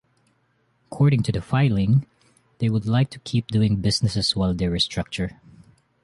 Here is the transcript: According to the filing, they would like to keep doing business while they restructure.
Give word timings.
According 0.87 1.21
to 1.21 1.31
the 1.31 1.43
filing, 1.43 2.07
they 2.57 2.69
would 2.71 2.87
like 2.87 3.11
to 3.11 3.19
keep 3.19 3.49
doing 3.49 3.75
business 3.81 4.35
while 4.35 4.55
they 4.55 4.65
restructure. 4.65 5.37